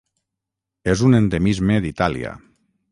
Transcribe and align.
És 0.93 1.03
un 1.09 1.19
endemisme 1.19 1.81
d'Itàlia. 1.87 2.37